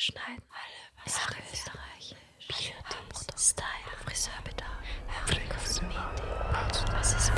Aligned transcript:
Schneiden. 0.00 0.44
Alle 1.02 1.10
Sache 1.12 1.42
Österreich. 1.52 2.14
Beauty, 2.46 2.72
Style, 3.36 3.66
Friseurbedarf, 4.04 4.84
Kosmetik. 5.48 5.98
Was 6.92 7.14
ist 7.14 7.32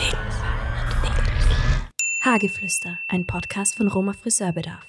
Hageflüster, 2.22 2.98
ein 3.08 3.26
Podcast 3.26 3.76
von 3.76 3.88
Roma 3.88 4.12
Friseurbedarf. 4.12 4.86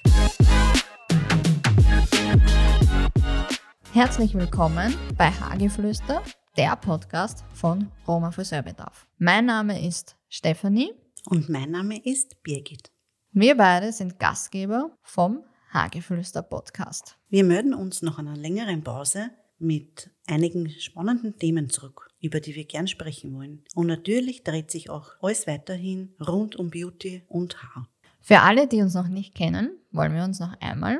Herzlich 3.94 4.34
willkommen 4.34 4.94
bei 5.18 5.32
Hageflüster, 5.32 6.22
der 6.58 6.76
Podcast 6.76 7.46
von 7.54 7.90
Roma 8.06 8.32
Friseurbedarf. 8.32 9.08
Mein 9.18 9.46
Name 9.46 9.82
ist 9.88 10.18
Stefanie. 10.28 10.92
Und 11.30 11.48
mein 11.48 11.72
Name 11.72 12.04
ist 12.04 12.44
Birgit. 12.44 12.92
Wir 13.32 13.56
beide 13.56 13.94
sind 13.94 14.20
Gastgeber 14.20 14.92
vom 15.04 15.46
Hageflüster 15.74 16.42
Podcast. 16.42 17.18
Wir 17.30 17.46
melden 17.46 17.74
uns 17.74 18.02
nach 18.02 18.20
einer 18.20 18.36
längeren 18.36 18.84
Pause 18.84 19.30
mit 19.58 20.10
einigen 20.28 20.70
spannenden 20.70 21.38
Themen 21.40 21.70
zurück, 21.70 22.10
über 22.20 22.42
die 22.42 22.56
wir 22.56 22.66
gern 22.66 22.88
sprechen 22.88 23.34
wollen. 23.34 23.64
Und 23.74 23.88
natürlich 23.88 24.44
dreht 24.44 24.70
sich 24.70 24.90
auch 24.90 25.14
alles 25.22 25.48
weiterhin 25.48 26.14
rund 26.20 26.58
um 26.58 26.72
Beauty 26.72 27.24
und 27.30 27.64
Haar. 27.64 27.88
Für 28.20 28.42
alle, 28.42 28.68
die 28.68 28.82
uns 28.82 28.96
noch 28.96 29.08
nicht 29.08 29.34
kennen, 29.34 29.72
wollen 29.92 30.14
wir 30.14 30.26
uns 30.26 30.42
noch 30.42 30.60
einmal 30.60 31.00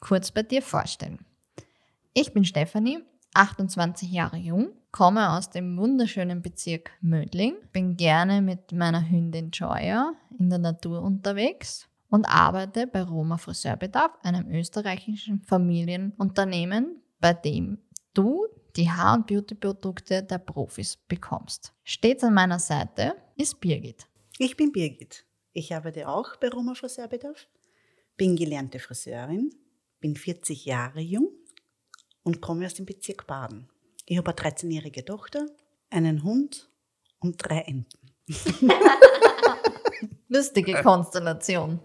kurz 0.00 0.32
bei 0.32 0.42
dir 0.42 0.62
vorstellen. 0.62 1.24
Ich 2.12 2.32
bin 2.32 2.44
Stefanie, 2.44 2.98
28 3.34 4.10
Jahre 4.10 4.38
jung, 4.38 4.70
komme 4.90 5.30
aus 5.30 5.50
dem 5.50 5.78
wunderschönen 5.78 6.42
Bezirk 6.42 6.90
Mödling, 7.00 7.54
bin 7.72 7.96
gerne 7.96 8.42
mit 8.42 8.72
meiner 8.72 9.08
Hündin 9.08 9.52
Joya 9.52 10.12
in 10.36 10.50
der 10.50 10.58
Natur 10.58 11.02
unterwegs 11.02 11.88
und 12.10 12.24
arbeite 12.26 12.86
bei 12.86 13.02
Roma 13.02 13.36
Friseurbedarf, 13.38 14.12
einem 14.22 14.50
österreichischen 14.50 15.42
Familienunternehmen, 15.42 17.02
bei 17.20 17.34
dem 17.34 17.78
du 18.14 18.46
die 18.76 18.90
Haar- 18.90 19.16
und 19.16 19.26
Beautyprodukte 19.26 20.22
der 20.22 20.38
Profis 20.38 20.96
bekommst. 20.96 21.72
Stets 21.84 22.24
an 22.24 22.34
meiner 22.34 22.58
Seite 22.58 23.14
ist 23.36 23.60
Birgit. 23.60 24.06
Ich 24.38 24.56
bin 24.56 24.72
Birgit. 24.72 25.24
Ich 25.52 25.74
arbeite 25.74 26.08
auch 26.08 26.36
bei 26.36 26.48
Roma 26.48 26.74
Friseurbedarf, 26.74 27.48
bin 28.16 28.36
gelernte 28.36 28.78
Friseurin, 28.78 29.50
bin 30.00 30.14
40 30.14 30.64
Jahre 30.66 31.00
jung 31.00 31.30
und 32.22 32.40
komme 32.40 32.66
aus 32.66 32.74
dem 32.74 32.86
Bezirk 32.86 33.26
Baden. 33.26 33.68
Ich 34.06 34.16
habe 34.16 34.30
eine 34.30 34.50
13-jährige 34.50 35.04
Tochter, 35.04 35.46
einen 35.90 36.22
Hund 36.22 36.70
und 37.18 37.36
drei 37.38 37.60
Enten. 37.60 37.98
Lustige 40.28 40.74
Konstellation. 40.82 41.80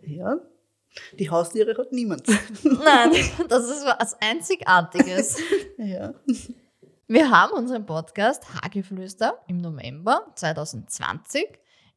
Ja, 0.00 0.38
die 1.18 1.30
Haustiere 1.30 1.76
hat 1.76 1.92
niemand. 1.92 2.26
Nein, 2.62 3.12
das 3.48 3.68
ist 3.68 3.84
was 3.84 4.16
Einzigartiges. 4.20 5.38
ja. 5.78 6.14
Wir 7.06 7.30
haben 7.30 7.52
unseren 7.52 7.84
Podcast 7.84 8.42
Hageflüster 8.54 9.40
im 9.48 9.58
November 9.58 10.32
2020 10.34 11.46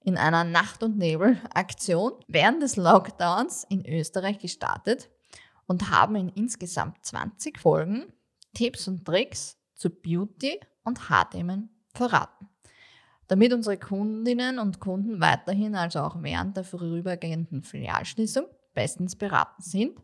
in 0.03 0.17
einer 0.17 0.43
Nacht- 0.43 0.83
und 0.83 0.97
Nebel-Aktion 0.97 2.13
während 2.27 2.61
des 2.63 2.75
Lockdowns 2.75 3.65
in 3.69 3.85
Österreich 3.85 4.39
gestartet 4.39 5.09
und 5.67 5.91
haben 5.91 6.15
in 6.15 6.29
insgesamt 6.29 7.05
20 7.05 7.59
Folgen 7.59 8.11
Tipps 8.53 8.87
und 8.87 9.05
Tricks 9.05 9.57
zu 9.75 9.89
Beauty 9.89 10.59
und 10.83 11.09
Haarthemen 11.09 11.69
verraten. 11.93 12.49
Damit 13.27 13.53
unsere 13.53 13.77
Kundinnen 13.77 14.59
und 14.59 14.79
Kunden 14.79 15.19
weiterhin, 15.19 15.75
also 15.75 15.99
auch 15.99 16.21
während 16.21 16.55
der 16.55 16.63
vorübergehenden 16.63 17.63
Filialschließung, 17.63 18.45
bestens 18.73 19.15
beraten 19.15 19.61
sind 19.61 19.99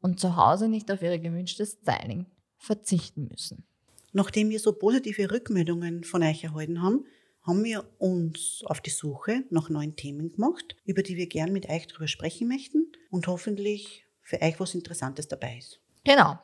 und 0.00 0.20
zu 0.20 0.36
Hause 0.36 0.68
nicht 0.68 0.90
auf 0.92 1.02
ihre 1.02 1.18
gewünschte 1.18 1.66
Styling 1.66 2.26
verzichten 2.56 3.28
müssen. 3.30 3.64
Nachdem 4.12 4.50
wir 4.50 4.60
so 4.60 4.72
positive 4.72 5.30
Rückmeldungen 5.30 6.04
von 6.04 6.22
euch 6.22 6.44
erhalten 6.44 6.82
haben, 6.82 7.04
haben 7.42 7.64
wir 7.64 7.84
uns 7.98 8.62
auf 8.66 8.80
die 8.80 8.90
Suche 8.90 9.44
nach 9.50 9.70
neuen 9.70 9.96
Themen 9.96 10.32
gemacht, 10.32 10.76
über 10.84 11.02
die 11.02 11.16
wir 11.16 11.26
gern 11.26 11.52
mit 11.52 11.68
euch 11.68 11.86
darüber 11.86 12.06
sprechen 12.06 12.48
möchten 12.48 12.92
und 13.10 13.26
hoffentlich 13.26 14.04
für 14.22 14.40
euch 14.42 14.60
was 14.60 14.74
Interessantes 14.74 15.28
dabei 15.28 15.56
ist. 15.58 15.80
Genau. 16.04 16.38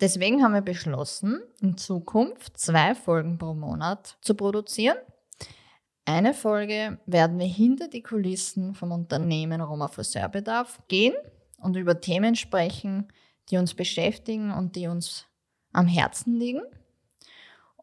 Deswegen 0.00 0.42
haben 0.42 0.54
wir 0.54 0.62
beschlossen, 0.62 1.40
in 1.60 1.76
Zukunft 1.76 2.58
zwei 2.58 2.94
Folgen 2.94 3.38
pro 3.38 3.54
Monat 3.54 4.16
zu 4.20 4.34
produzieren. 4.34 4.96
Eine 6.04 6.34
Folge 6.34 6.98
werden 7.06 7.38
wir 7.38 7.46
hinter 7.46 7.88
die 7.88 8.02
Kulissen 8.02 8.74
vom 8.74 8.90
Unternehmen 8.90 9.60
Roma 9.60 9.86
Friseurbedarf 9.86 10.80
gehen 10.88 11.14
und 11.58 11.76
über 11.76 12.00
Themen 12.00 12.34
sprechen, 12.34 13.08
die 13.48 13.56
uns 13.56 13.74
beschäftigen 13.74 14.52
und 14.52 14.74
die 14.74 14.88
uns 14.88 15.26
am 15.72 15.86
Herzen 15.86 16.34
liegen. 16.34 16.62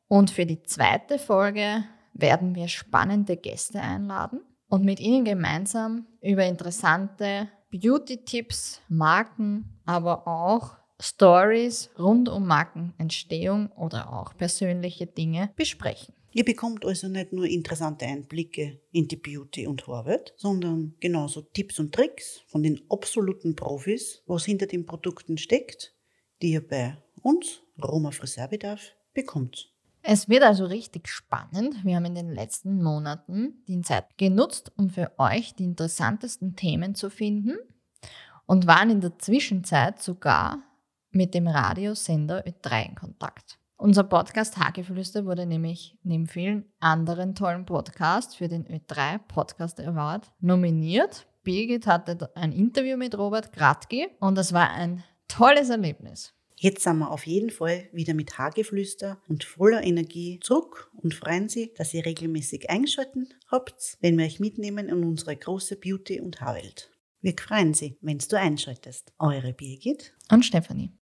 Und 0.08 0.32
für 0.32 0.46
die 0.46 0.64
zweite 0.64 1.18
Folge 1.18 1.86
werden 2.14 2.56
wir 2.56 2.68
spannende 2.68 3.38
Gäste 3.38 3.80
einladen 3.80 4.42
und 4.68 4.84
mit 4.84 5.00
ihnen 5.00 5.24
gemeinsam 5.24 6.06
über 6.22 6.46
interessante 6.46 7.48
Beauty-Tipps, 7.72 8.82
Marken, 8.90 9.80
aber 9.86 10.28
auch 10.28 10.76
Stories 11.02 11.90
rund 11.98 12.28
um 12.28 12.48
Markenentstehung 12.48 13.72
oder 13.72 14.12
auch 14.12 14.36
persönliche 14.36 15.08
Dinge 15.08 15.52
besprechen. 15.56 16.14
Ihr 16.32 16.46
bekommt 16.46 16.86
also 16.86 17.08
nicht 17.08 17.34
nur 17.34 17.46
interessante 17.46 18.06
Einblicke 18.06 18.80
in 18.92 19.08
die 19.08 19.16
Beauty- 19.16 19.66
und 19.66 19.88
Haarwelt, 19.88 20.34
sondern 20.38 20.96
genauso 21.00 21.42
Tipps 21.42 21.80
und 21.80 21.94
Tricks 21.94 22.42
von 22.48 22.62
den 22.62 22.82
absoluten 22.90 23.56
Profis, 23.56 24.22
was 24.28 24.46
hinter 24.46 24.68
den 24.68 24.86
Produkten 24.86 25.38
steckt, 25.38 25.96
die 26.42 26.52
ihr 26.52 26.68
bei 26.68 26.98
uns, 27.24 27.64
Roma 27.82 28.12
Friseurbedarf, 28.12 28.96
bekommt. 29.14 29.74
Es 30.02 30.30
wird 30.30 30.44
also 30.44 30.66
richtig 30.66 31.08
spannend. 31.08 31.84
Wir 31.84 31.96
haben 31.96 32.06
in 32.06 32.16
den 32.16 32.34
letzten 32.34 32.82
Monaten 32.82 33.64
die 33.68 33.82
Zeit 33.82 34.18
genutzt, 34.18 34.72
um 34.78 34.90
für 34.90 35.12
euch 35.18 35.56
die 35.56 35.66
interessantesten 35.66 36.56
Themen 36.56 36.96
zu 36.96 37.10
finden 37.10 37.58
und 38.46 38.66
waren 38.66 38.90
in 38.90 39.02
der 39.02 39.18
Zwischenzeit 39.20 40.02
sogar 40.02 40.64
mit 41.12 41.34
dem 41.34 41.48
Radiosender 41.48 42.46
Ö3 42.46 42.90
in 42.90 42.96
Kontakt. 42.96 43.60
Unser 43.82 44.04
Podcast 44.04 44.58
Hageflüster 44.58 45.26
wurde 45.26 45.46
nämlich 45.46 45.98
neben 46.04 46.28
vielen 46.28 46.66
anderen 46.82 47.34
tollen 47.34 47.66
Podcasts 47.66 48.36
für 48.36 48.50
den 48.50 48.68
Ö3 48.68 49.20
Podcast 49.20 49.80
Award 49.80 50.30
nominiert. 50.42 51.28
Birgit 51.44 51.88
hatte 51.88 52.30
ein 52.36 52.52
Interview 52.52 52.98
mit 52.98 53.18
Robert 53.18 53.54
Gradke 53.54 54.10
und 54.20 54.38
es 54.38 54.52
war 54.52 54.70
ein 54.72 55.06
tolles 55.30 55.70
Erlebnis. 55.70 56.34
Jetzt 56.58 56.84
sind 56.84 56.98
wir 56.98 57.10
auf 57.10 57.26
jeden 57.26 57.52
Fall 57.52 57.88
wieder 57.94 58.14
mit 58.14 58.38
Hageflüster 58.38 59.22
und 59.30 59.46
voller 59.46 59.82
Energie 59.82 60.42
zurück 60.44 60.92
und 61.02 61.14
freuen 61.14 61.48
Sie, 61.48 61.74
dass 61.78 61.94
ihr 61.94 62.06
regelmäßig 62.06 62.70
eingeschalten 62.70 63.34
habt, 63.50 63.98
wenn 64.02 64.18
wir 64.18 64.26
euch 64.26 64.42
mitnehmen 64.42 64.90
in 64.90 65.06
unsere 65.06 65.38
große 65.38 65.78
Beauty- 65.78 66.20
und 66.20 66.42
Haarwelt. 66.42 66.92
Wir 67.22 67.34
freuen 67.34 67.74
Sie, 67.74 67.98
wenn 68.02 68.18
du 68.18 68.38
einschaltest. 68.38 69.14
Eure 69.20 69.54
Birgit 69.54 70.14
und 70.30 70.44
Stefanie. 70.44 70.92